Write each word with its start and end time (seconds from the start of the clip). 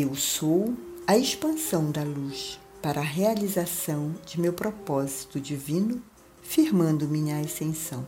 Eu 0.00 0.14
sou 0.14 0.76
a 1.08 1.18
expansão 1.18 1.90
da 1.90 2.04
luz 2.04 2.60
para 2.80 3.00
a 3.00 3.04
realização 3.04 4.14
de 4.24 4.40
meu 4.40 4.52
propósito 4.52 5.40
divino, 5.40 6.00
firmando 6.40 7.08
minha 7.08 7.40
ascensão. 7.40 8.06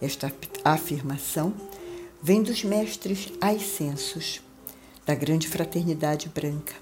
Esta 0.00 0.32
afirmação 0.64 1.52
vem 2.22 2.42
dos 2.42 2.64
mestres 2.64 3.30
ascensos, 3.42 4.40
da 5.04 5.14
grande 5.14 5.48
fraternidade 5.48 6.30
branca, 6.30 6.72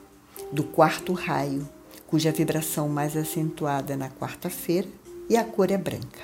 do 0.53 0.63
quarto 0.63 1.13
raio, 1.13 1.69
cuja 2.07 2.31
vibração 2.31 2.89
mais 2.89 3.17
acentuada 3.17 3.95
é 3.95 3.97
na 3.97 4.11
quarta-feira 4.11 4.87
e 5.29 5.37
a 5.37 5.43
cor 5.43 5.73
é 5.73 5.77
branca. 5.77 6.21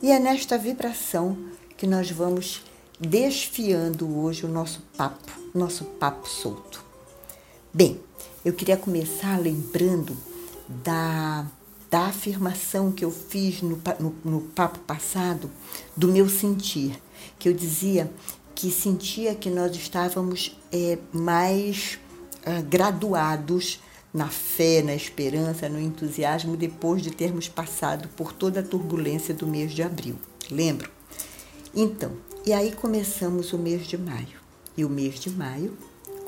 E 0.00 0.12
é 0.12 0.20
nesta 0.20 0.56
vibração 0.56 1.36
que 1.76 1.84
nós 1.84 2.08
vamos 2.12 2.62
desfiando 3.00 4.20
hoje 4.20 4.46
o 4.46 4.48
nosso 4.48 4.82
papo, 4.96 5.32
nosso 5.52 5.84
papo 5.84 6.28
solto. 6.28 6.93
Bem, 7.76 8.00
eu 8.44 8.52
queria 8.52 8.76
começar 8.76 9.36
lembrando 9.36 10.16
da, 10.68 11.44
da 11.90 12.02
afirmação 12.02 12.92
que 12.92 13.04
eu 13.04 13.10
fiz 13.10 13.62
no, 13.62 13.82
no, 13.98 14.14
no 14.24 14.40
papo 14.42 14.78
passado 14.78 15.50
do 15.96 16.06
meu 16.06 16.28
sentir, 16.28 17.02
que 17.36 17.48
eu 17.48 17.52
dizia 17.52 18.08
que 18.54 18.70
sentia 18.70 19.34
que 19.34 19.50
nós 19.50 19.74
estávamos 19.74 20.56
é, 20.70 20.98
mais 21.12 21.98
é, 22.44 22.62
graduados 22.62 23.80
na 24.12 24.28
fé, 24.28 24.80
na 24.80 24.94
esperança, 24.94 25.68
no 25.68 25.80
entusiasmo, 25.80 26.56
depois 26.56 27.02
de 27.02 27.10
termos 27.10 27.48
passado 27.48 28.08
por 28.10 28.32
toda 28.32 28.60
a 28.60 28.62
turbulência 28.62 29.34
do 29.34 29.48
mês 29.48 29.72
de 29.72 29.82
abril. 29.82 30.14
Lembro? 30.48 30.88
Então, 31.74 32.12
e 32.46 32.52
aí 32.52 32.70
começamos 32.70 33.52
o 33.52 33.58
mês 33.58 33.84
de 33.84 33.98
maio. 33.98 34.44
E 34.76 34.84
o 34.84 34.88
mês 34.88 35.18
de 35.18 35.28
maio 35.28 35.76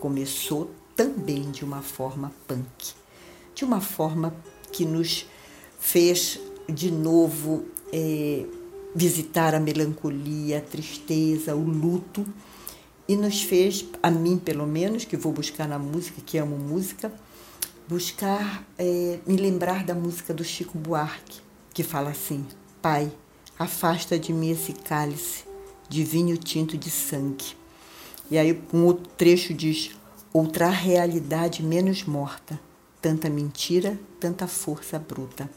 começou 0.00 0.75
também 0.97 1.50
de 1.50 1.64
uma 1.64 1.83
forma 1.83 2.33
punk, 2.48 2.94
de 3.55 3.64
uma 3.64 3.80
forma 3.80 4.34
que 4.72 4.84
nos 4.84 5.27
fez 5.78 6.41
de 6.69 6.91
novo 6.91 7.66
é, 7.92 8.44
visitar 8.94 9.55
a 9.55 9.61
melancolia, 9.61 10.58
a 10.58 10.61
tristeza, 10.61 11.55
o 11.55 11.62
luto 11.62 12.27
e 13.06 13.14
nos 13.14 13.42
fez, 13.42 13.84
a 14.03 14.11
mim 14.11 14.36
pelo 14.36 14.66
menos, 14.66 15.05
que 15.05 15.16
vou 15.16 15.33
buscar 15.33 15.69
na 15.69 15.78
música, 15.78 16.20
que 16.25 16.38
amo 16.38 16.56
música, 16.58 17.12
buscar 17.86 18.66
é, 18.78 19.19
me 19.27 19.36
lembrar 19.36 19.84
da 19.84 19.94
música 19.94 20.34
do 20.34 20.42
Chico 20.42 20.77
Buarque, 20.77 21.41
que 21.72 21.84
fala 21.84 22.10
assim: 22.10 22.44
Pai, 22.83 23.12
afasta 23.58 24.19
de 24.19 24.33
mim 24.33 24.50
esse 24.50 24.72
cálice 24.72 25.44
de 25.88 26.03
vinho 26.03 26.36
tinto 26.36 26.77
de 26.77 26.91
sangue. 26.91 27.55
E 28.28 28.36
aí 28.36 28.60
um 28.72 28.84
outro 28.84 29.08
trecho 29.16 29.55
diz: 29.55 29.95
outra 30.37 30.69
realidade 30.69 31.62
menos 31.62 32.05
morta, 32.05 32.61
tanta 33.01 33.31
mentira, 33.31 33.98
tanta 34.20 34.47
força 34.47 34.98
bruta. 34.98 35.48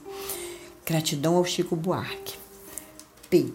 Gratidão 0.86 1.36
ao 1.36 1.44
Chico 1.44 1.76
Buarque. 1.76 2.38
Bem, 3.30 3.54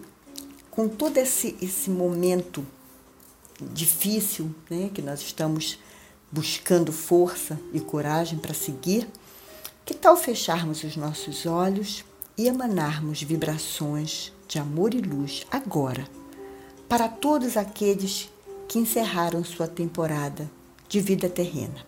com 0.69 0.87
todo 0.87 1.17
esse, 1.17 1.55
esse 1.59 1.89
momento 1.89 2.63
difícil, 3.59 4.53
né, 4.69 4.91
que 4.93 5.01
nós 5.01 5.19
estamos 5.21 5.79
buscando 6.31 6.91
força 6.91 7.59
e 7.73 7.79
coragem 7.79 8.37
para 8.37 8.53
seguir, 8.53 9.07
que 9.83 9.95
tal 9.95 10.15
fecharmos 10.15 10.83
os 10.83 10.95
nossos 10.95 11.47
olhos 11.47 12.05
e 12.37 12.47
emanarmos 12.47 13.23
vibrações 13.23 14.31
de 14.47 14.59
amor 14.59 14.93
e 14.93 15.01
luz 15.01 15.43
agora 15.49 16.07
para 16.87 17.07
todos 17.07 17.57
aqueles 17.57 18.29
que 18.67 18.77
encerraram 18.77 19.43
sua 19.43 19.67
temporada 19.67 20.47
de 20.87 20.99
vida 20.99 21.29
terrena, 21.29 21.85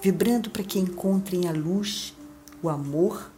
vibrando 0.00 0.50
para 0.50 0.62
que 0.62 0.78
encontrem 0.78 1.48
a 1.48 1.52
luz, 1.52 2.14
o 2.62 2.68
amor 2.68 3.30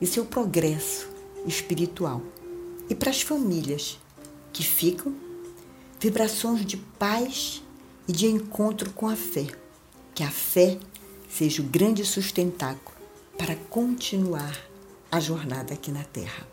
e 0.00 0.06
seu 0.06 0.24
progresso 0.24 1.08
espiritual. 1.46 2.22
E 2.88 2.94
para 2.94 3.10
as 3.10 3.22
famílias 3.22 3.98
que 4.52 4.62
ficam, 4.62 5.14
vibrações 6.00 6.64
de 6.64 6.76
paz 6.76 7.62
e 8.06 8.12
de 8.12 8.26
encontro 8.26 8.90
com 8.90 9.08
a 9.08 9.16
fé. 9.16 9.46
Que 10.14 10.22
a 10.22 10.30
fé 10.30 10.78
seja 11.28 11.62
o 11.62 11.66
grande 11.66 12.04
sustentáculo 12.04 12.96
para 13.36 13.54
continuar 13.54 14.56
a 15.10 15.20
jornada 15.20 15.74
aqui 15.74 15.90
na 15.90 16.04
Terra. 16.04 16.46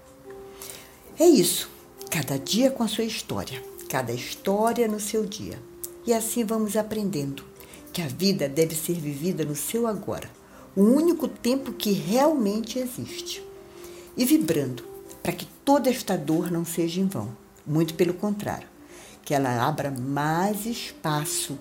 É 1.18 1.26
isso, 1.26 1.70
cada 2.12 2.38
dia 2.38 2.70
com 2.70 2.84
a 2.84 2.88
sua 2.88 3.06
história, 3.06 3.64
cada 3.90 4.12
história 4.12 4.88
no 4.88 5.00
seu 5.00 5.26
dia. 5.26 5.60
E 6.06 6.14
assim 6.14 6.44
vamos 6.44 6.76
aprendendo 6.76 7.44
que 7.92 8.02
a 8.02 8.08
vida 8.08 8.48
deve 8.48 8.76
ser 8.76 8.94
vivida 8.94 9.44
no 9.44 9.56
seu 9.56 9.88
agora, 9.88 10.30
o 10.76 10.82
único 10.82 11.28
tempo 11.28 11.74
que 11.74 11.92
realmente 11.92 12.78
existe. 12.78 13.44
E 14.16 14.26
vibrando 14.26 14.84
para 15.24 15.34
que 15.34 15.48
toda 15.64 15.90
esta 15.90 16.18
dor 16.18 16.52
não 16.52 16.64
seja 16.64 17.02
em 17.02 17.08
vão, 17.08 17.36
muito 17.66 17.94
pelo 17.96 18.14
contrário 18.14 18.76
que 19.26 19.34
ela 19.34 19.68
abra 19.68 19.90
mais 19.90 20.68
espaço 20.68 21.58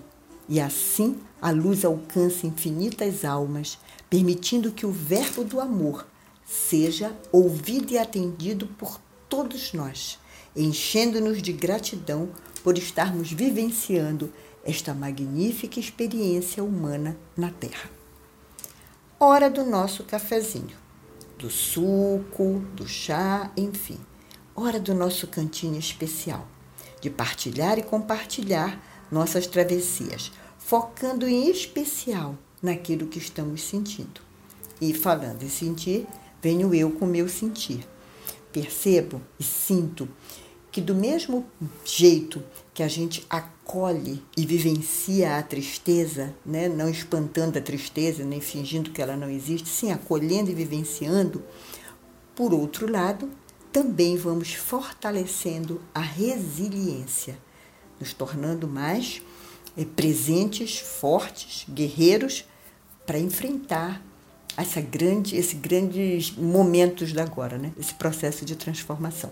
e 0.47 0.61
assim 0.61 1.17
a 1.41 1.49
luz 1.49 1.83
alcance 1.83 2.45
infinitas 2.45 3.25
almas, 3.25 3.79
permitindo 4.07 4.71
que 4.71 4.85
o 4.85 4.91
verbo 4.91 5.43
do 5.43 5.59
amor 5.59 6.05
seja 6.45 7.11
ouvido 7.31 7.91
e 7.91 7.97
atendido 7.97 8.67
por 8.67 9.01
todos 9.27 9.73
nós, 9.73 10.19
enchendo-nos 10.55 11.41
de 11.41 11.51
gratidão 11.51 12.29
por 12.63 12.77
estarmos 12.77 13.31
vivenciando 13.31 14.31
esta 14.63 14.93
magnífica 14.93 15.79
experiência 15.79 16.63
humana 16.63 17.17
na 17.35 17.51
Terra. 17.51 17.89
Hora 19.19 19.49
do 19.49 19.63
nosso 19.63 20.03
cafezinho, 20.03 20.75
do 21.37 21.49
suco, 21.49 22.63
do 22.73 22.87
chá, 22.87 23.51
enfim, 23.55 23.99
hora 24.55 24.79
do 24.79 24.93
nosso 24.93 25.27
cantinho 25.27 25.77
especial 25.77 26.47
de 27.05 27.09
partilhar 27.11 27.77
e 27.77 27.83
compartilhar 27.83 28.81
nossas 29.11 29.45
travessias, 29.45 30.31
focando 30.57 31.27
em 31.27 31.51
especial 31.51 32.35
naquilo 32.61 33.05
que 33.05 33.19
estamos 33.19 33.61
sentindo. 33.61 34.21
E 34.81 34.91
falando 34.91 35.43
em 35.43 35.49
sentir, 35.49 36.07
venho 36.41 36.73
eu 36.73 36.89
com 36.89 37.05
o 37.05 37.07
meu 37.07 37.29
sentir. 37.29 37.87
Percebo 38.51 39.21
e 39.39 39.43
sinto 39.43 40.09
que, 40.75 40.81
do 40.81 40.93
mesmo 40.93 41.45
jeito 41.85 42.43
que 42.73 42.83
a 42.83 42.87
gente 42.89 43.25
acolhe 43.29 44.21
e 44.35 44.45
vivencia 44.45 45.37
a 45.37 45.41
tristeza, 45.41 46.35
né? 46.45 46.67
não 46.67 46.89
espantando 46.89 47.57
a 47.57 47.61
tristeza, 47.61 48.25
nem 48.25 48.41
fingindo 48.41 48.91
que 48.91 49.01
ela 49.01 49.15
não 49.15 49.29
existe, 49.29 49.69
sim 49.69 49.93
acolhendo 49.93 50.51
e 50.51 50.53
vivenciando, 50.53 51.41
por 52.35 52.53
outro 52.53 52.91
lado, 52.91 53.31
também 53.71 54.17
vamos 54.17 54.53
fortalecendo 54.53 55.81
a 55.93 56.01
resiliência, 56.01 57.37
nos 57.97 58.11
tornando 58.11 58.67
mais 58.67 59.21
é, 59.77 59.85
presentes, 59.85 60.79
fortes, 60.79 61.65
guerreiros 61.69 62.43
para 63.05 63.17
enfrentar 63.17 64.03
essa 64.57 64.81
grande, 64.81 65.37
esses 65.37 65.57
grandes 65.57 66.31
momentos 66.31 67.13
da 67.13 67.23
agora, 67.23 67.57
né? 67.57 67.71
esse 67.79 67.93
processo 67.93 68.43
de 68.43 68.57
transformação. 68.57 69.31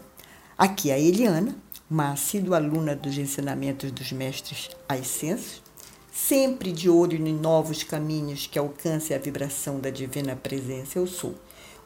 Aqui 0.56 0.91
a 0.91 1.00
Eliana, 1.00 1.56
uma 1.90 2.12
assídua 2.12 2.58
aluna 2.58 2.96
dos 2.96 3.18
ensinamentos 3.18 3.91
dos 3.91 4.12
mestres 4.12 4.69
ascensos, 4.88 5.64
sempre 6.12 6.72
de 6.72 6.88
olho 6.88 7.16
em 7.18 7.34
novos 7.34 7.81
caminhos 7.81 8.46
que 8.46 8.59
alcancem 8.59 9.16
a 9.16 9.19
vibração 9.19 9.80
da 9.80 9.90
divina 9.90 10.36
presença, 10.36 11.00
eu 11.00 11.08
sou. 11.08 11.34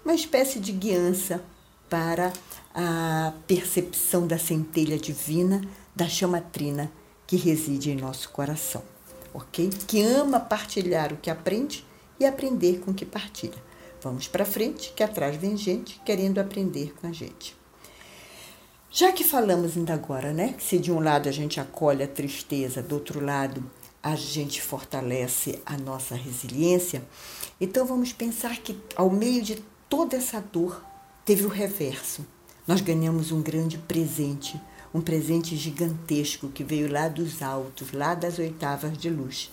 Uma 0.03 0.13
espécie 0.13 0.59
de 0.59 0.73
guiança 0.73 1.41
para 1.89 2.33
a 2.75 3.31
percepção 3.47 4.27
da 4.27 4.38
centelha 4.38 4.97
divina, 4.97 5.62
da 5.95 6.09
chama 6.09 6.41
trina 6.41 6.91
que 7.25 7.38
reside 7.38 7.91
em 7.91 7.95
nosso 7.95 8.30
coração, 8.31 8.83
ok? 9.33 9.69
Que 9.88 10.03
ama 10.03 10.41
partilhar 10.41 11.13
o 11.13 11.18
que 11.18 11.30
aprende 11.30 11.86
e 12.19 12.25
aprender 12.25 12.81
com 12.81 12.91
o 12.91 12.94
que 12.94 13.06
partilha. 13.06 13.63
Vamos 14.01 14.27
para 14.27 14.44
frente, 14.44 14.91
que 14.94 15.03
atrás 15.03 15.38
vem 15.38 15.56
gente 15.56 16.01
querendo 16.06 16.39
aprender 16.39 16.94
com 17.00 17.07
a 17.07 17.13
gente. 17.13 17.56
Já 18.99 19.11
que 19.11 19.23
falamos 19.23 19.77
ainda 19.77 19.94
agora, 19.94 20.33
né? 20.33 20.55
Se 20.57 20.79
de 20.79 20.91
um 20.91 20.99
lado 20.99 21.29
a 21.29 21.31
gente 21.31 21.59
acolhe 21.59 22.01
a 22.01 22.07
tristeza, 22.07 22.81
do 22.81 22.95
outro 22.95 23.23
lado 23.23 23.63
a 24.01 24.15
gente 24.15 24.59
fortalece 24.59 25.61
a 25.63 25.77
nossa 25.77 26.15
resiliência, 26.15 27.03
então 27.61 27.85
vamos 27.85 28.11
pensar 28.11 28.57
que 28.57 28.75
ao 28.95 29.11
meio 29.11 29.44
de 29.44 29.63
toda 29.88 30.17
essa 30.17 30.41
dor, 30.41 30.83
teve 31.23 31.45
o 31.45 31.47
reverso. 31.47 32.25
Nós 32.65 32.81
ganhamos 32.81 33.31
um 33.31 33.39
grande 33.39 33.77
presente, 33.77 34.59
um 34.91 35.00
presente 35.00 35.55
gigantesco 35.55 36.50
que 36.50 36.63
veio 36.63 36.91
lá 36.91 37.07
dos 37.07 37.43
altos, 37.43 37.91
lá 37.91 38.15
das 38.15 38.39
oitavas 38.39 38.97
de 38.97 39.11
luz. 39.11 39.51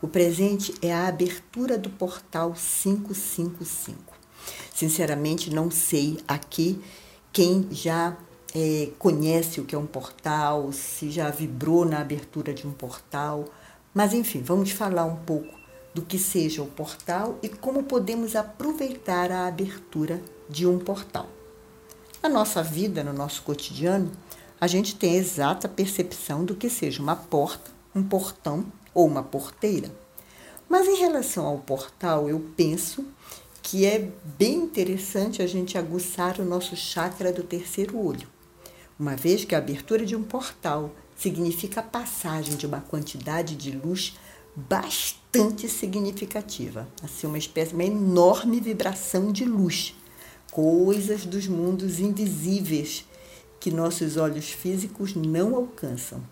O 0.00 0.08
presente 0.08 0.72
é 0.80 0.94
a 0.94 1.06
abertura 1.06 1.76
do 1.76 1.90
portal 1.90 2.54
555. 2.54 4.14
Sinceramente, 4.74 5.50
não 5.50 5.70
sei 5.70 6.16
aqui 6.26 6.82
quem 7.30 7.68
já 7.70 8.16
é, 8.58 8.88
conhece 8.98 9.60
o 9.60 9.66
que 9.66 9.74
é 9.74 9.78
um 9.78 9.84
portal, 9.84 10.72
se 10.72 11.10
já 11.10 11.28
vibrou 11.28 11.84
na 11.84 12.00
abertura 12.00 12.54
de 12.54 12.66
um 12.66 12.72
portal, 12.72 13.44
Mas 13.92 14.14
enfim, 14.14 14.40
vamos 14.42 14.70
falar 14.70 15.04
um 15.04 15.16
pouco 15.16 15.54
do 15.94 16.00
que 16.00 16.18
seja 16.18 16.62
o 16.62 16.66
portal 16.66 17.38
e 17.42 17.50
como 17.50 17.82
podemos 17.82 18.34
aproveitar 18.34 19.30
a 19.30 19.46
abertura 19.46 20.22
de 20.48 20.66
um 20.66 20.78
portal. 20.78 21.26
Na 22.22 22.30
nossa 22.30 22.62
vida, 22.62 23.04
no 23.04 23.12
nosso 23.12 23.42
cotidiano, 23.42 24.10
a 24.58 24.66
gente 24.66 24.96
tem 24.96 25.12
a 25.12 25.18
exata 25.18 25.68
percepção 25.68 26.42
do 26.42 26.54
que 26.54 26.70
seja 26.70 27.02
uma 27.02 27.16
porta, 27.16 27.70
um 27.94 28.02
portão 28.02 28.64
ou 28.94 29.06
uma 29.06 29.22
porteira. 29.22 29.90
Mas 30.66 30.86
em 30.86 30.96
relação 30.96 31.46
ao 31.46 31.58
portal, 31.58 32.28
eu 32.28 32.40
penso 32.56 33.04
que 33.62 33.84
é 33.84 34.10
bem 34.38 34.54
interessante 34.54 35.42
a 35.42 35.46
gente 35.46 35.76
aguçar 35.76 36.40
o 36.40 36.44
nosso 36.44 36.74
chakra 36.74 37.32
do 37.32 37.42
terceiro 37.42 37.98
olho, 37.98 38.35
uma 38.98 39.14
vez 39.14 39.44
que 39.44 39.54
a 39.54 39.58
abertura 39.58 40.04
de 40.04 40.16
um 40.16 40.22
portal 40.22 40.94
significa 41.16 41.80
a 41.80 41.82
passagem 41.82 42.56
de 42.56 42.66
uma 42.66 42.80
quantidade 42.80 43.54
de 43.54 43.72
luz 43.72 44.14
bastante 44.54 45.68
significativa, 45.68 46.88
assim 47.02 47.26
uma 47.26 47.38
espécie, 47.38 47.74
uma 47.74 47.84
enorme 47.84 48.60
vibração 48.60 49.30
de 49.30 49.44
luz, 49.44 49.94
coisas 50.50 51.26
dos 51.26 51.46
mundos 51.46 52.00
invisíveis 52.00 53.04
que 53.60 53.70
nossos 53.70 54.16
olhos 54.16 54.50
físicos 54.50 55.14
não 55.14 55.54
alcançam. 55.54 56.22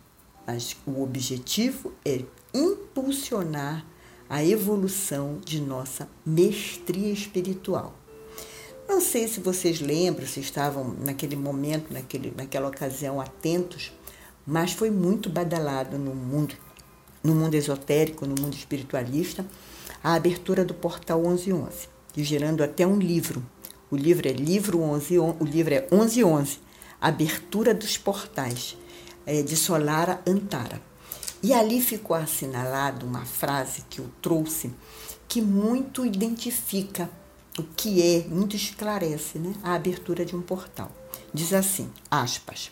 Mas 0.46 0.76
o 0.86 1.02
objetivo 1.02 1.92
é 2.04 2.24
impulsionar 2.54 3.84
a 4.28 4.44
evolução 4.44 5.38
de 5.44 5.60
nossa 5.60 6.08
mestria 6.24 7.12
espiritual. 7.12 7.94
Não 8.88 9.00
sei 9.00 9.26
se 9.26 9.40
vocês 9.40 9.80
lembram, 9.80 10.26
se 10.26 10.40
estavam 10.40 10.94
naquele 11.00 11.36
momento, 11.36 11.92
naquele, 11.92 12.32
naquela 12.36 12.68
ocasião 12.68 13.20
atentos, 13.20 13.92
mas 14.46 14.72
foi 14.72 14.90
muito 14.90 15.30
badalado 15.30 15.98
no 15.98 16.14
mundo, 16.14 16.54
no 17.22 17.34
mundo 17.34 17.54
esotérico, 17.54 18.26
no 18.26 18.34
mundo 18.40 18.54
espiritualista, 18.54 19.44
a 20.02 20.14
abertura 20.14 20.64
do 20.64 20.74
portal 20.74 21.22
1111, 21.22 21.88
gerando 22.16 22.62
até 22.62 22.86
um 22.86 22.98
livro. 22.98 23.42
O 23.90 23.96
livro 23.96 24.28
é 24.28 24.32
livro 24.32 24.80
11, 24.80 25.18
o 25.18 25.44
livro 25.44 25.74
é 25.74 25.88
1111, 25.90 26.58
Abertura 27.00 27.74
dos 27.74 27.96
Portais, 27.96 28.76
é, 29.26 29.42
de 29.42 29.56
Solara 29.56 30.20
Antara. 30.26 30.80
E 31.42 31.52
ali 31.52 31.80
ficou 31.80 32.16
assinalado 32.16 33.06
uma 33.06 33.24
frase 33.24 33.82
que 33.88 34.00
eu 34.00 34.10
trouxe 34.20 34.70
que 35.28 35.40
muito 35.40 36.04
identifica 36.04 37.10
o 37.58 37.62
que 37.62 38.02
é, 38.02 38.26
muito 38.28 38.56
esclarece 38.56 39.38
né, 39.38 39.54
a 39.62 39.74
abertura 39.74 40.24
de 40.24 40.34
um 40.34 40.42
portal. 40.42 40.90
Diz 41.32 41.52
assim, 41.52 41.90
aspas, 42.10 42.70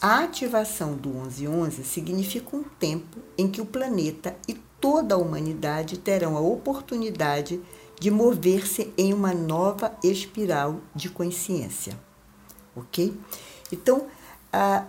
a 0.00 0.20
ativação 0.20 0.94
do 0.94 1.08
1111 1.08 1.82
significa 1.84 2.56
um 2.56 2.62
tempo 2.62 3.18
em 3.36 3.48
que 3.48 3.60
o 3.60 3.66
planeta 3.66 4.36
e 4.46 4.54
toda 4.80 5.14
a 5.14 5.18
humanidade 5.18 5.98
terão 5.98 6.36
a 6.36 6.40
oportunidade 6.40 7.60
de 7.98 8.10
mover-se 8.10 8.92
em 8.96 9.12
uma 9.12 9.34
nova 9.34 9.96
espiral 10.04 10.80
de 10.94 11.08
consciência. 11.08 11.98
Ok? 12.76 13.18
Então, 13.72 14.06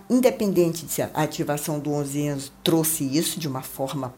independente 0.08 0.86
de 0.86 0.92
se 0.92 1.02
a 1.02 1.10
ativação 1.14 1.78
do 1.80 1.92
11 1.92 2.28
anos 2.28 2.52
trouxe 2.62 3.04
isso 3.04 3.40
de 3.40 3.48
uma 3.48 3.62
forma 3.62 4.14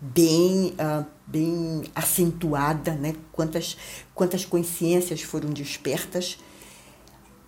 bem, 0.00 0.74
ah, 0.78 1.04
bem 1.32 1.84
acentuada, 1.94 2.92
né? 2.92 3.14
quantas, 3.32 3.78
quantas 4.14 4.44
consciências 4.44 5.22
foram 5.22 5.48
despertas, 5.48 6.38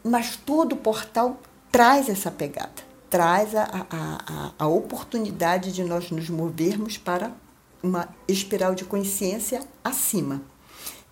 mas 0.03 0.37
todo 0.37 0.75
portal 0.75 1.39
traz 1.71 2.09
essa 2.09 2.31
pegada, 2.31 2.83
traz 3.11 3.55
a, 3.55 3.87
a, 3.91 4.53
a, 4.59 4.67
oportunidade 4.67 5.71
de 5.71 5.85
nós 5.85 6.11
nos 6.11 6.31
movermos 6.31 6.97
para 6.97 7.31
uma 7.83 8.09
espiral 8.27 8.75
de 8.75 8.85
consciência 8.85 9.61
acima. 9.83 10.41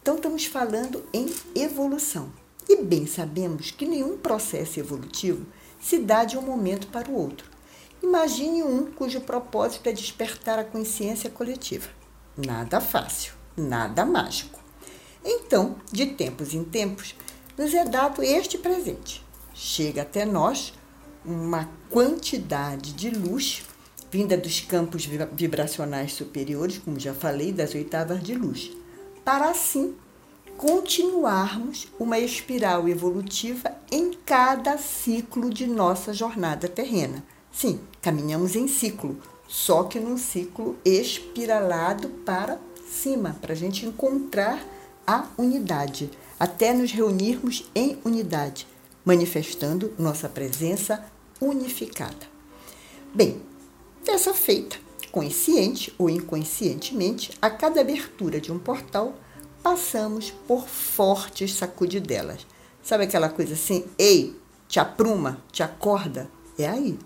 Então, 0.00 0.16
estamos 0.16 0.46
falando 0.46 1.04
em 1.12 1.26
evolução. 1.54 2.32
E 2.68 2.82
bem 2.82 3.06
sabemos 3.06 3.70
que 3.70 3.86
nenhum 3.86 4.16
processo 4.16 4.80
evolutivo 4.80 5.44
se 5.80 5.98
dá 5.98 6.24
de 6.24 6.38
um 6.38 6.42
momento 6.42 6.86
para 6.86 7.10
o 7.10 7.14
outro. 7.14 7.50
Imagine 8.02 8.62
um 8.62 8.86
cujo 8.86 9.20
propósito 9.20 9.88
é 9.88 9.92
despertar 9.92 10.58
a 10.58 10.64
consciência 10.64 11.28
coletiva. 11.28 12.01
Nada 12.36 12.80
fácil, 12.80 13.32
nada 13.56 14.04
mágico. 14.06 14.58
Então, 15.24 15.76
de 15.90 16.06
tempos 16.06 16.54
em 16.54 16.64
tempos, 16.64 17.14
nos 17.58 17.74
é 17.74 17.84
dado 17.84 18.22
este 18.22 18.58
presente. 18.58 19.22
Chega 19.54 20.02
até 20.02 20.24
nós 20.24 20.72
uma 21.24 21.68
quantidade 21.90 22.92
de 22.92 23.10
luz 23.10 23.62
vinda 24.10 24.36
dos 24.36 24.60
campos 24.60 25.08
vibracionais 25.32 26.12
superiores, 26.12 26.78
como 26.78 27.00
já 27.00 27.14
falei, 27.14 27.50
das 27.50 27.74
oitavas 27.74 28.22
de 28.22 28.34
luz, 28.34 28.70
para 29.24 29.48
assim 29.48 29.94
continuarmos 30.58 31.88
uma 31.98 32.18
espiral 32.18 32.86
evolutiva 32.86 33.74
em 33.90 34.12
cada 34.26 34.76
ciclo 34.76 35.48
de 35.48 35.66
nossa 35.66 36.12
jornada 36.12 36.68
terrena. 36.68 37.24
Sim, 37.50 37.80
caminhamos 38.02 38.54
em 38.54 38.68
ciclo, 38.68 39.18
só 39.52 39.82
que 39.82 40.00
num 40.00 40.16
ciclo 40.16 40.78
espiralado 40.82 42.08
para 42.24 42.58
cima, 42.88 43.36
para 43.38 43.52
a 43.52 43.56
gente 43.56 43.84
encontrar 43.84 44.66
a 45.06 45.28
unidade, 45.36 46.10
até 46.40 46.72
nos 46.72 46.90
reunirmos 46.90 47.70
em 47.74 47.98
unidade, 48.02 48.66
manifestando 49.04 49.92
nossa 49.98 50.26
presença 50.26 51.04
unificada. 51.38 52.26
Bem, 53.12 53.42
dessa 54.02 54.32
feita, 54.32 54.78
consciente 55.10 55.94
ou 55.98 56.08
inconscientemente, 56.08 57.32
a 57.42 57.50
cada 57.50 57.82
abertura 57.82 58.40
de 58.40 58.50
um 58.50 58.58
portal, 58.58 59.14
passamos 59.62 60.30
por 60.48 60.66
fortes 60.66 61.52
sacudidelas. 61.52 62.46
Sabe 62.82 63.04
aquela 63.04 63.28
coisa 63.28 63.52
assim? 63.52 63.84
Ei, 63.98 64.34
te 64.66 64.80
apruma, 64.80 65.44
te 65.52 65.62
acorda? 65.62 66.30
É 66.58 66.66
aí. 66.66 66.98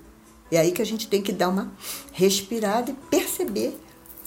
É 0.50 0.58
aí 0.58 0.72
que 0.72 0.82
a 0.82 0.87
gente 0.87 1.08
tem 1.08 1.22
que 1.22 1.32
dar 1.32 1.48
uma 1.48 1.72
respirada 2.12 2.90
e 2.90 2.94
perceber 3.10 3.78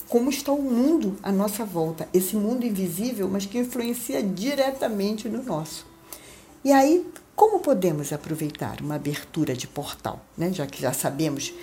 como 0.08 0.28
está 0.28 0.52
o 0.52 0.60
mundo 0.60 1.16
à 1.22 1.30
nossa 1.30 1.64
volta. 1.64 2.08
Esse 2.12 2.36
mundo 2.36 2.66
invisível, 2.66 3.28
mas 3.28 3.46
que 3.46 3.58
influencia 3.58 4.22
diretamente 4.22 5.28
no 5.28 5.42
nosso. 5.42 5.86
E 6.64 6.72
aí, 6.72 7.06
como 7.34 7.60
podemos 7.60 8.12
aproveitar 8.12 8.80
uma 8.82 8.96
abertura 8.96 9.54
de 9.54 9.66
portal, 9.66 10.24
né? 10.36 10.52
já 10.52 10.66
que 10.66 10.82
já 10.82 10.92
sabemos 10.92 11.54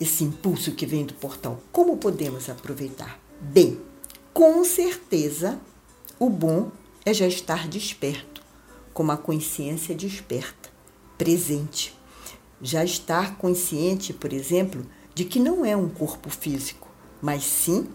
esse 0.00 0.24
impulso 0.24 0.72
que 0.72 0.84
vem 0.84 1.04
do 1.04 1.14
portal? 1.14 1.60
Como 1.70 1.96
podemos 1.96 2.48
aproveitar? 2.48 3.20
Bem, 3.40 3.78
com 4.32 4.64
certeza 4.64 5.60
o 6.18 6.28
bom 6.28 6.72
é 7.04 7.12
já 7.12 7.26
estar 7.26 7.68
desperto, 7.68 8.42
com 8.92 9.10
a 9.10 9.16
consciência 9.16 9.94
desperta, 9.94 10.70
presente. 11.18 11.94
Já 12.62 12.84
estar 12.84 13.36
consciente, 13.38 14.12
por 14.12 14.32
exemplo, 14.32 14.86
de 15.14 15.24
que 15.24 15.40
não 15.40 15.64
é 15.64 15.76
um 15.76 15.88
corpo 15.88 16.30
físico, 16.30 16.88
mas 17.20 17.42
sim 17.42 17.88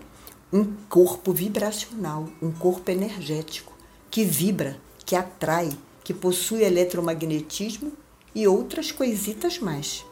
um 0.52 0.66
corpo 0.90 1.32
vibracional, 1.32 2.28
um 2.42 2.52
corpo 2.52 2.92
energético, 2.92 3.74
que 4.12 4.24
vibra, 4.24 4.78
que 5.06 5.16
atrai, 5.16 5.70
que 6.04 6.14
possui 6.14 6.64
eletromagnetismo 6.64 7.94
e 8.36 8.48
outras 8.48 8.92
coisitas 8.92 9.60
mais. 9.60 10.06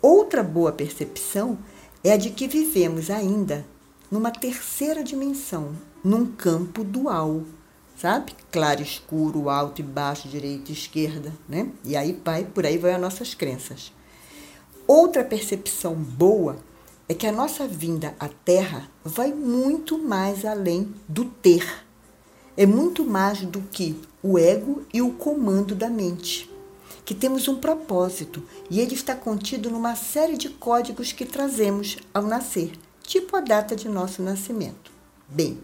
Outra 0.00 0.42
boa 0.42 0.72
percepção 0.72 1.58
é 2.02 2.12
a 2.12 2.16
de 2.16 2.30
que 2.30 2.46
vivemos 2.46 3.10
ainda 3.10 3.66
numa 4.10 4.30
terceira 4.30 5.02
dimensão, 5.02 5.72
num 6.02 6.24
campo 6.24 6.82
dual, 6.82 7.42
sabe? 8.00 8.32
Claro, 8.50 8.80
escuro, 8.80 9.50
alto 9.50 9.80
e 9.80 9.84
baixo, 9.84 10.28
direita 10.28 10.70
e 10.70 10.74
esquerda, 10.74 11.32
né? 11.48 11.70
E 11.84 11.96
aí 11.96 12.18
vai, 12.24 12.44
por 12.44 12.64
aí 12.64 12.78
vai 12.78 12.92
as 12.92 13.00
nossas 13.00 13.34
crenças. 13.34 13.92
Outra 14.86 15.24
percepção 15.24 15.94
boa 15.94 16.56
é 17.08 17.14
que 17.14 17.26
a 17.26 17.32
nossa 17.32 17.66
vinda 17.66 18.14
à 18.20 18.28
Terra 18.28 18.88
vai 19.04 19.32
muito 19.32 19.98
mais 19.98 20.44
além 20.44 20.94
do 21.08 21.24
ter. 21.24 21.84
É 22.56 22.66
muito 22.66 23.04
mais 23.04 23.40
do 23.42 23.60
que 23.60 24.00
o 24.22 24.38
ego 24.38 24.82
e 24.92 25.02
o 25.02 25.12
comando 25.12 25.74
da 25.74 25.88
mente. 25.88 26.50
Que 27.04 27.14
temos 27.14 27.48
um 27.48 27.56
propósito 27.56 28.42
e 28.70 28.80
ele 28.80 28.94
está 28.94 29.14
contido 29.14 29.70
numa 29.70 29.96
série 29.96 30.36
de 30.36 30.50
códigos 30.50 31.12
que 31.12 31.24
trazemos 31.24 31.96
ao 32.12 32.22
nascer, 32.22 32.72
tipo 33.02 33.36
a 33.36 33.40
data 33.40 33.74
de 33.74 33.88
nosso 33.88 34.22
nascimento. 34.22 34.90
Bem, 35.28 35.58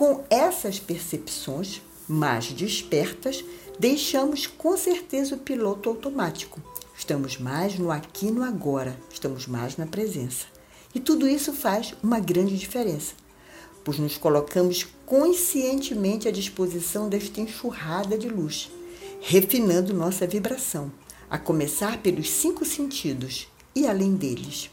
com 0.00 0.24
essas 0.30 0.78
percepções 0.78 1.82
mais 2.08 2.46
despertas, 2.54 3.44
deixamos 3.78 4.46
com 4.46 4.74
certeza 4.74 5.34
o 5.34 5.38
piloto 5.38 5.90
automático. 5.90 6.58
Estamos 6.96 7.36
mais 7.36 7.78
no 7.78 7.90
aqui 7.90 8.30
no 8.30 8.42
agora, 8.42 8.98
estamos 9.12 9.46
mais 9.46 9.76
na 9.76 9.84
presença. 9.84 10.46
E 10.94 11.00
tudo 11.00 11.28
isso 11.28 11.52
faz 11.52 11.92
uma 12.02 12.18
grande 12.18 12.56
diferença, 12.56 13.12
pois 13.84 13.98
nos 13.98 14.16
colocamos 14.16 14.86
conscientemente 15.04 16.26
à 16.26 16.30
disposição 16.30 17.06
desta 17.06 17.42
enxurrada 17.42 18.16
de 18.16 18.26
luz, 18.26 18.70
refinando 19.20 19.92
nossa 19.92 20.26
vibração, 20.26 20.90
a 21.28 21.36
começar 21.36 21.98
pelos 21.98 22.30
cinco 22.30 22.64
sentidos 22.64 23.48
e 23.74 23.86
além 23.86 24.14
deles. 24.14 24.70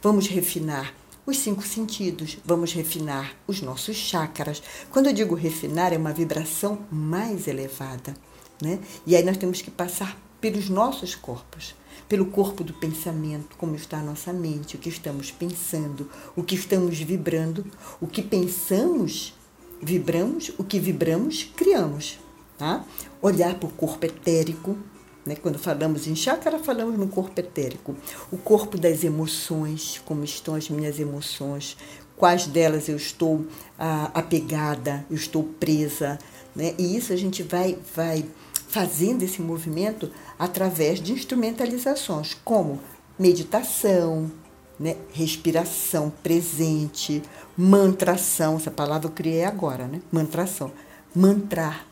Vamos 0.00 0.26
refinar 0.26 0.94
os 1.30 1.38
cinco 1.38 1.62
sentidos, 1.62 2.38
vamos 2.44 2.72
refinar 2.72 3.36
os 3.46 3.62
nossos 3.62 3.96
chakras. 3.96 4.62
Quando 4.90 5.06
eu 5.06 5.12
digo 5.12 5.34
refinar, 5.34 5.92
é 5.92 5.96
uma 5.96 6.12
vibração 6.12 6.80
mais 6.90 7.46
elevada, 7.46 8.14
né? 8.60 8.80
E 9.06 9.14
aí 9.14 9.22
nós 9.22 9.36
temos 9.36 9.62
que 9.62 9.70
passar 9.70 10.20
pelos 10.40 10.68
nossos 10.68 11.14
corpos, 11.14 11.74
pelo 12.08 12.26
corpo 12.26 12.64
do 12.64 12.72
pensamento, 12.72 13.56
como 13.56 13.76
está 13.76 13.98
a 13.98 14.02
nossa 14.02 14.32
mente, 14.32 14.74
o 14.74 14.78
que 14.78 14.88
estamos 14.88 15.30
pensando, 15.30 16.10
o 16.34 16.42
que 16.42 16.56
estamos 16.56 16.98
vibrando, 16.98 17.64
o 18.00 18.06
que 18.06 18.22
pensamos, 18.22 19.32
vibramos, 19.80 20.50
o 20.58 20.64
que 20.64 20.80
vibramos, 20.80 21.44
criamos, 21.56 22.18
tá? 22.58 22.84
Olhar 23.22 23.54
para 23.54 23.68
o 23.68 23.72
corpo 23.72 24.04
etérico, 24.04 24.76
né? 25.24 25.36
Quando 25.36 25.58
falamos 25.58 26.06
em 26.06 26.14
chácara, 26.14 26.58
falamos 26.58 26.98
no 26.98 27.08
corpo 27.08 27.38
etérico. 27.38 27.94
O 28.30 28.36
corpo 28.36 28.78
das 28.78 29.04
emoções, 29.04 30.00
como 30.04 30.24
estão 30.24 30.54
as 30.54 30.68
minhas 30.68 30.98
emoções, 30.98 31.76
quais 32.16 32.46
delas 32.46 32.88
eu 32.88 32.96
estou 32.96 33.46
ah, 33.78 34.10
apegada, 34.14 35.04
eu 35.10 35.16
estou 35.16 35.42
presa. 35.42 36.18
Né? 36.54 36.74
E 36.78 36.96
isso 36.96 37.12
a 37.12 37.16
gente 37.16 37.42
vai, 37.42 37.78
vai 37.94 38.24
fazendo 38.68 39.22
esse 39.22 39.40
movimento 39.40 40.10
através 40.38 41.00
de 41.00 41.12
instrumentalizações, 41.12 42.36
como 42.44 42.80
meditação, 43.18 44.30
né? 44.78 44.96
respiração 45.12 46.12
presente, 46.22 47.22
mantração, 47.56 48.56
essa 48.56 48.70
palavra 48.70 49.08
eu 49.08 49.12
criei 49.12 49.44
agora, 49.44 49.86
né? 49.86 50.00
mantração, 50.10 50.70
mantrar, 51.14 51.86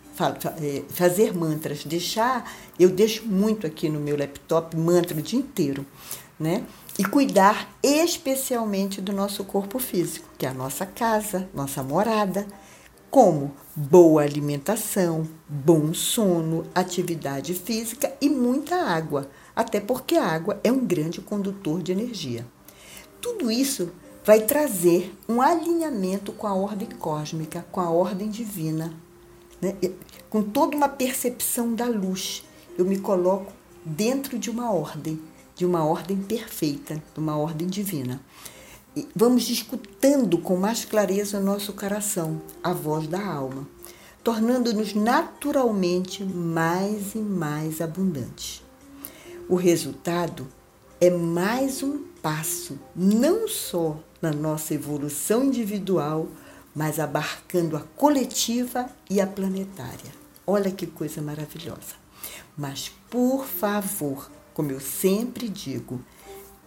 fazer 0.89 1.37
mantras, 1.37 1.85
deixar, 1.85 2.51
eu 2.79 2.89
deixo 2.89 3.25
muito 3.27 3.67
aqui 3.67 3.89
no 3.89 4.01
meu 4.01 4.17
laptop 4.17 4.77
mantra 4.77 5.17
o 5.17 5.23
dia 5.23 5.39
inteiro, 5.39 5.87
né? 6.39 6.65
E 6.99 7.05
cuidar 7.05 7.73
especialmente 7.83 9.01
do 9.01 9.13
nosso 9.13 9.45
corpo 9.45 9.79
físico, 9.79 10.29
que 10.37 10.45
é 10.45 10.49
a 10.49 10.55
nossa 10.55 10.85
casa, 10.85 11.49
nossa 11.55 11.83
morada, 11.83 12.47
como 13.11 13.53
boa 13.75 14.23
alimentação, 14.23 15.27
bom 15.49 15.95
sono, 15.95 16.67
atividade 16.75 17.55
física 17.55 18.13
e 18.21 18.29
muita 18.29 18.77
água, 18.77 19.31
até 19.55 19.81
porque 19.81 20.17
a 20.17 20.27
água 20.27 20.61
é 20.63 20.71
um 20.71 20.85
grande 20.85 21.21
condutor 21.21 21.83
de 21.83 21.93
energia. 21.93 22.45
Tudo 23.21 23.51
isso 23.51 23.91
vai 24.25 24.41
trazer 24.41 25.17
um 25.29 25.41
alinhamento 25.41 26.33
com 26.33 26.47
a 26.47 26.55
ordem 26.55 26.89
cósmica, 26.89 27.65
com 27.73 27.81
a 27.81 27.89
ordem 27.89 28.29
divina, 28.29 28.93
né? 29.61 29.75
com 30.29 30.43
toda 30.43 30.77
uma 30.77 30.89
percepção 30.89 31.75
da 31.75 31.87
luz. 31.87 32.45
Eu 32.77 32.85
me 32.85 32.99
coloco 32.99 33.53
dentro 33.85 34.39
de 34.39 34.51
uma 34.51 34.73
ordem, 34.73 35.21
de 35.55 35.65
uma 35.65 35.85
ordem 35.85 36.17
perfeita, 36.17 37.03
de 37.15 37.21
uma 37.21 37.37
ordem 37.37 37.67
divina. 37.67 38.21
E 38.97 39.07
vamos 39.15 39.49
escutando 39.49 40.39
com 40.39 40.57
mais 40.57 40.85
clareza 40.85 41.39
o 41.39 41.43
nosso 41.43 41.73
coração, 41.73 42.41
a 42.63 42.73
voz 42.73 43.07
da 43.07 43.25
alma, 43.25 43.67
tornando-nos 44.23 44.95
naturalmente 44.95 46.25
mais 46.25 47.15
e 47.15 47.19
mais 47.19 47.81
abundantes. 47.81 48.63
O 49.49 49.55
resultado 49.55 50.47
é 51.01 51.11
mais 51.11 51.83
um 51.83 52.05
passo, 52.21 52.79
não 52.95 53.49
só 53.49 53.97
na 54.21 54.33
nossa 54.33 54.75
evolução 54.75 55.45
individual, 55.45 56.29
mas 56.79 57.01
abarcando 57.01 57.77
a 57.77 57.81
coletiva 57.81 58.89
e 59.11 59.21
a 59.21 59.27
planetária. 59.27 60.13
Olha 60.47 60.71
que 60.71 60.87
coisa 60.87 61.21
maravilhosa. 61.21 61.97
Mas, 62.57 62.93
por 63.11 63.45
favor, 63.45 64.31
como 64.55 64.71
eu 64.71 64.79
sempre 64.79 65.49
digo, 65.49 66.01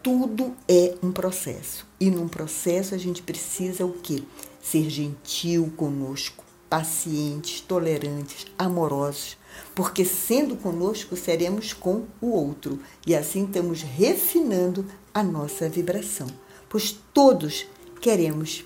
tudo 0.03 0.53
é 0.67 0.95
um 1.01 1.13
processo. 1.13 1.87
E 1.97 2.11
num 2.11 2.27
processo 2.27 2.93
a 2.93 2.97
gente 2.97 3.21
precisa 3.21 3.85
o 3.85 3.93
quê? 3.93 4.21
Ser 4.61 4.89
gentil 4.89 5.71
conosco, 5.77 6.43
pacientes, 6.69 7.61
tolerantes, 7.61 8.47
amorosos, 8.59 9.37
porque 9.73 10.03
sendo 10.03 10.57
conosco 10.57 11.15
seremos 11.15 11.71
com 11.71 12.03
o 12.19 12.31
outro 12.31 12.81
e 13.07 13.15
assim 13.15 13.45
estamos 13.45 13.81
refinando 13.81 14.85
a 15.13 15.23
nossa 15.23 15.69
vibração, 15.69 16.27
pois 16.67 16.99
todos 17.13 17.65
queremos 18.01 18.65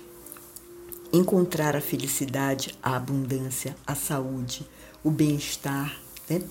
encontrar 1.16 1.74
a 1.74 1.80
felicidade, 1.80 2.74
a 2.82 2.96
abundância, 2.96 3.76
a 3.86 3.94
saúde, 3.94 4.66
o 5.02 5.10
bem-estar. 5.10 5.96
Né? 6.28 6.42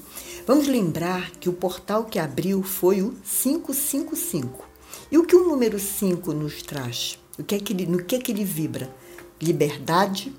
Vamos 0.48 0.68
lembrar 0.68 1.32
que 1.32 1.50
o 1.50 1.54
portal 1.54 2.06
que 2.06 2.20
abriu 2.20 2.64
foi 2.64 3.02
o 3.02 3.16
555. 3.24 4.68
E 5.12 5.18
o 5.18 5.26
que 5.26 5.36
o 5.36 5.48
número 5.48 5.80
5 5.80 6.34
nos 6.34 6.62
traz? 6.62 7.20
O 7.38 7.44
que 7.44 7.56
é 7.56 7.60
que 7.60 7.74
ele, 7.74 7.86
no 7.86 8.04
que 8.04 8.16
é 8.16 8.20
que 8.20 8.32
ele 8.32 8.46
vibra? 8.46 8.90
Liberdade, 9.42 10.34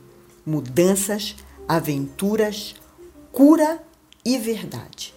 mudanças, 0.44 1.36
aventuras, 1.68 2.74
cura 3.32 3.82
e 4.24 4.38
verdade. 4.38 5.14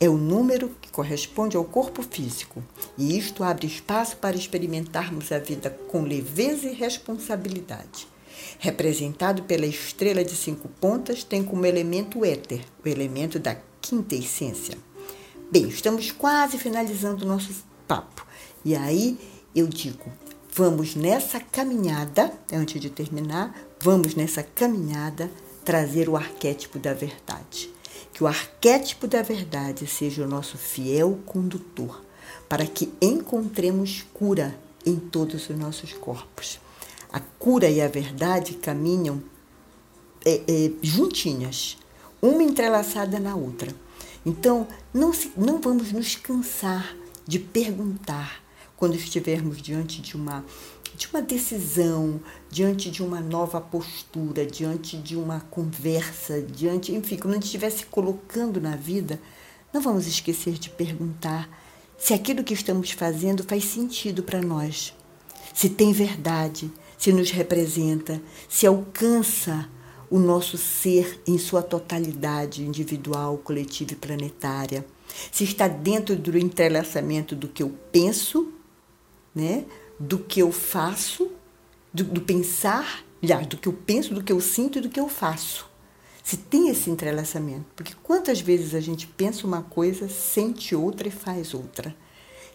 É 0.00 0.08
o 0.08 0.16
número 0.16 0.70
que 0.80 0.90
corresponde 0.90 1.56
ao 1.56 1.64
corpo 1.64 2.02
físico, 2.02 2.62
e 2.96 3.18
isto 3.18 3.42
abre 3.42 3.66
espaço 3.66 4.16
para 4.16 4.36
experimentarmos 4.36 5.32
a 5.32 5.38
vida 5.38 5.70
com 5.88 6.02
leveza 6.02 6.68
e 6.68 6.74
responsabilidade 6.74 8.06
representado 8.58 9.42
pela 9.44 9.66
estrela 9.66 10.24
de 10.24 10.34
cinco 10.34 10.68
pontas, 10.80 11.24
tem 11.24 11.42
como 11.44 11.66
elemento 11.66 12.24
éter, 12.24 12.60
o 12.84 12.88
elemento 12.88 13.38
da 13.38 13.56
quinta 13.80 14.14
essência. 14.14 14.76
Bem, 15.50 15.68
estamos 15.68 16.10
quase 16.10 16.58
finalizando 16.58 17.24
o 17.24 17.28
nosso 17.28 17.52
papo. 17.86 18.26
E 18.64 18.76
aí 18.76 19.18
eu 19.54 19.66
digo, 19.66 20.12
vamos 20.52 20.94
nessa 20.94 21.40
caminhada, 21.40 22.32
antes 22.52 22.80
de 22.80 22.90
terminar, 22.90 23.54
vamos 23.80 24.14
nessa 24.14 24.42
caminhada 24.42 25.30
trazer 25.64 26.08
o 26.08 26.16
arquétipo 26.16 26.78
da 26.78 26.92
verdade. 26.92 27.70
Que 28.12 28.24
o 28.24 28.26
arquétipo 28.26 29.06
da 29.06 29.22
verdade 29.22 29.86
seja 29.86 30.24
o 30.24 30.28
nosso 30.28 30.58
fiel 30.58 31.18
condutor, 31.24 32.04
para 32.48 32.66
que 32.66 32.92
encontremos 33.00 34.04
cura 34.12 34.58
em 34.84 34.96
todos 34.96 35.48
os 35.48 35.56
nossos 35.56 35.92
corpos 35.92 36.60
a 37.12 37.20
cura 37.20 37.68
e 37.68 37.80
a 37.80 37.88
verdade 37.88 38.54
caminham 38.54 39.22
é, 40.24 40.42
é, 40.46 40.70
juntinhas, 40.82 41.78
uma 42.20 42.42
entrelaçada 42.42 43.18
na 43.18 43.34
outra. 43.34 43.74
Então, 44.26 44.66
não, 44.92 45.12
se, 45.12 45.32
não 45.36 45.60
vamos 45.60 45.92
nos 45.92 46.16
cansar 46.16 46.94
de 47.26 47.38
perguntar 47.38 48.42
quando 48.76 48.94
estivermos 48.94 49.60
diante 49.60 50.00
de 50.00 50.16
uma, 50.16 50.44
de 50.94 51.08
uma 51.08 51.22
decisão, 51.22 52.20
diante 52.50 52.90
de 52.90 53.02
uma 53.02 53.20
nova 53.20 53.60
postura, 53.60 54.44
diante 54.44 54.96
de 54.96 55.16
uma 55.16 55.40
conversa, 55.40 56.42
diante, 56.42 56.94
enfim, 56.94 57.16
quando 57.16 57.32
a 57.32 57.36
gente 57.36 57.46
estiver 57.46 57.70
se 57.70 57.86
colocando 57.86 58.60
na 58.60 58.76
vida, 58.76 59.20
não 59.72 59.80
vamos 59.80 60.06
esquecer 60.06 60.54
de 60.54 60.70
perguntar 60.70 61.48
se 61.98 62.14
aquilo 62.14 62.44
que 62.44 62.54
estamos 62.54 62.92
fazendo 62.92 63.42
faz 63.42 63.64
sentido 63.64 64.22
para 64.22 64.40
nós, 64.40 64.94
se 65.52 65.68
tem 65.68 65.92
verdade, 65.92 66.70
se 66.98 67.12
nos 67.12 67.30
representa, 67.30 68.20
se 68.48 68.66
alcança 68.66 69.70
o 70.10 70.18
nosso 70.18 70.58
ser 70.58 71.20
em 71.26 71.38
sua 71.38 71.62
totalidade 71.62 72.62
individual, 72.64 73.38
coletiva 73.38 73.92
e 73.92 73.96
planetária, 73.96 74.84
se 75.30 75.44
está 75.44 75.68
dentro 75.68 76.16
do 76.16 76.36
entrelaçamento 76.36 77.36
do 77.36 77.48
que 77.48 77.62
eu 77.62 77.70
penso, 77.92 78.52
né, 79.34 79.64
do 79.98 80.18
que 80.18 80.40
eu 80.40 80.50
faço, 80.50 81.30
do, 81.94 82.04
do 82.04 82.20
pensar, 82.20 83.04
aliás, 83.22 83.46
do 83.46 83.56
que 83.56 83.68
eu 83.68 83.72
penso, 83.72 84.12
do 84.12 84.22
que 84.22 84.32
eu 84.32 84.40
sinto 84.40 84.78
e 84.78 84.80
do 84.80 84.88
que 84.88 85.00
eu 85.00 85.08
faço. 85.08 85.68
Se 86.22 86.36
tem 86.36 86.68
esse 86.68 86.90
entrelaçamento, 86.90 87.64
porque 87.74 87.94
quantas 88.02 88.40
vezes 88.40 88.74
a 88.74 88.80
gente 88.80 89.06
pensa 89.06 89.46
uma 89.46 89.62
coisa, 89.62 90.08
sente 90.08 90.74
outra 90.74 91.08
e 91.08 91.12
faz 91.12 91.54
outra. 91.54 91.94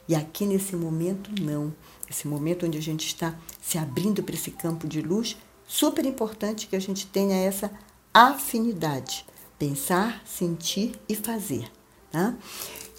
E 0.08 0.14
aqui 0.14 0.46
nesse 0.46 0.76
momento, 0.76 1.32
não 1.42 1.74
esse 2.10 2.28
momento 2.28 2.66
onde 2.66 2.78
a 2.78 2.82
gente 2.82 3.08
está 3.08 3.36
se 3.62 3.78
abrindo 3.78 4.24
para 4.24 4.36
esse 4.36 4.52
campo 4.52 4.88
de 4.88 5.02
luz, 5.02 5.38
super 5.66 6.06
importante 6.06 6.68
que 6.68 6.76
a 6.76 6.80
gente 6.80 7.08
tenha 7.08 7.36
essa 7.36 7.72
afinidade, 8.14 9.26
pensar, 9.58 10.22
sentir 10.26 10.94
e 11.08 11.16
fazer. 11.16 11.72
Tá? 12.12 12.36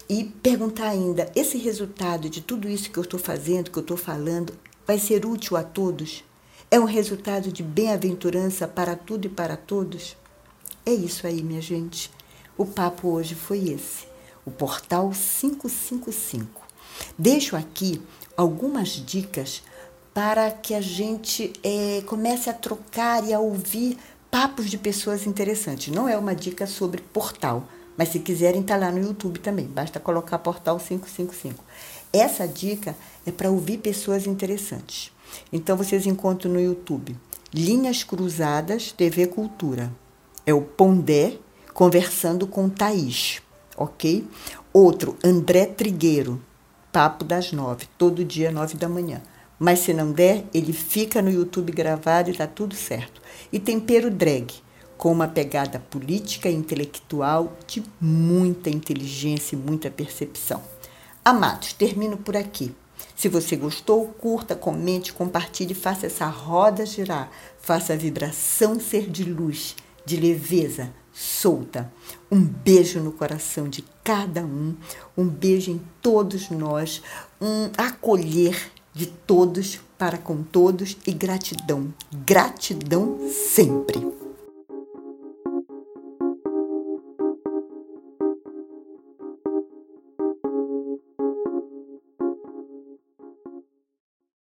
E 0.09 0.25
perguntar 0.25 0.89
ainda: 0.89 1.31
esse 1.35 1.57
resultado 1.57 2.29
de 2.29 2.41
tudo 2.41 2.67
isso 2.67 2.91
que 2.91 2.97
eu 2.97 3.03
estou 3.03 3.19
fazendo, 3.19 3.71
que 3.71 3.77
eu 3.77 3.81
estou 3.81 3.97
falando, 3.97 4.53
vai 4.85 4.99
ser 4.99 5.25
útil 5.25 5.55
a 5.57 5.63
todos? 5.63 6.23
É 6.69 6.79
um 6.79 6.85
resultado 6.85 7.51
de 7.51 7.63
bem-aventurança 7.63 8.67
para 8.67 8.95
tudo 8.95 9.27
e 9.27 9.29
para 9.29 9.55
todos? 9.55 10.17
É 10.85 10.91
isso 10.91 11.25
aí, 11.25 11.41
minha 11.41 11.61
gente. 11.61 12.11
O 12.57 12.65
papo 12.65 13.09
hoje 13.09 13.35
foi 13.35 13.69
esse, 13.69 14.05
o 14.45 14.51
Portal 14.51 15.11
555. 15.11 16.61
Deixo 17.17 17.55
aqui 17.55 18.01
algumas 18.35 18.89
dicas 18.89 19.63
para 20.13 20.49
que 20.51 20.73
a 20.73 20.81
gente 20.81 21.51
é, 21.63 22.01
comece 22.05 22.49
a 22.49 22.53
trocar 22.53 23.27
e 23.27 23.33
a 23.33 23.39
ouvir 23.39 23.97
papos 24.31 24.69
de 24.69 24.77
pessoas 24.77 25.27
interessantes. 25.27 25.93
Não 25.93 26.07
é 26.07 26.17
uma 26.17 26.35
dica 26.35 26.65
sobre 26.65 27.01
portal, 27.01 27.67
mas 27.97 28.09
se 28.09 28.19
quiserem, 28.19 28.61
está 28.61 28.75
lá 28.77 28.91
no 28.91 29.01
YouTube 29.01 29.39
também. 29.39 29.65
Basta 29.65 29.99
colocar 29.99 30.39
portal 30.39 30.77
555. 30.77 31.63
Essa 32.11 32.47
dica 32.47 32.95
é 33.25 33.31
para 33.31 33.51
ouvir 33.51 33.79
pessoas 33.79 34.25
interessantes. 34.25 35.11
Então 35.51 35.75
vocês 35.75 36.05
encontram 36.05 36.51
no 36.51 36.61
YouTube 36.61 37.15
Linhas 37.53 38.03
Cruzadas 38.03 38.91
TV 38.91 39.27
Cultura. 39.27 39.91
É 40.45 40.53
o 40.53 40.61
Pondé 40.61 41.37
conversando 41.73 42.47
com 42.47 42.69
Thaís, 42.69 43.41
ok? 43.75 44.25
Outro, 44.71 45.17
André 45.23 45.65
Trigueiro, 45.65 46.41
Papo 46.95 47.25
das 47.25 47.51
Nove, 47.51 47.87
todo 47.97 48.23
dia, 48.23 48.49
nove 48.49 48.77
da 48.77 48.87
manhã. 48.87 49.21
Mas 49.59 49.79
se 49.79 49.93
não 49.93 50.13
der, 50.13 50.45
ele 50.53 50.71
fica 50.71 51.21
no 51.21 51.29
YouTube 51.29 51.73
gravado 51.73 52.29
e 52.29 52.33
tá 52.33 52.47
tudo 52.47 52.73
certo. 52.73 53.21
E 53.51 53.59
Tempero 53.59 54.09
Drag, 54.09 54.47
com 54.97 55.11
uma 55.11 55.27
pegada 55.27 55.77
política 55.77 56.47
e 56.47 56.55
intelectual 56.55 57.51
de 57.67 57.83
muita 57.99 58.69
inteligência 58.69 59.57
e 59.57 59.59
muita 59.59 59.91
percepção. 59.91 60.63
Amados, 61.25 61.73
termino 61.73 62.15
por 62.15 62.37
aqui. 62.37 62.73
Se 63.13 63.27
você 63.27 63.57
gostou, 63.57 64.07
curta, 64.17 64.55
comente, 64.55 65.11
compartilhe, 65.11 65.73
faça 65.73 66.05
essa 66.05 66.27
roda 66.27 66.85
girar, 66.85 67.29
faça 67.59 67.91
a 67.91 67.97
vibração 67.97 68.79
ser 68.79 69.09
de 69.09 69.25
luz, 69.25 69.75
de 70.05 70.15
leveza, 70.15 70.93
solta. 71.15 71.91
Um 72.29 72.41
beijo 72.41 72.99
no 72.99 73.13
coração 73.13 73.69
de 73.69 73.83
cada 74.03 74.43
um, 74.43 74.75
um 75.17 75.25
beijo 75.25 75.71
em 75.71 75.81
todos 76.01 76.49
nós, 76.49 77.01
um 77.41 77.71
acolher 77.77 78.71
de 78.93 79.05
todos 79.05 79.79
para 79.97 80.17
com 80.17 80.43
todos 80.43 80.97
e 81.07 81.13
gratidão, 81.13 81.93
gratidão 82.25 83.17
sempre. 83.29 84.24